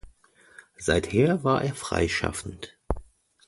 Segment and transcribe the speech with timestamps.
[0.79, 2.75] Seither war er freischaffend.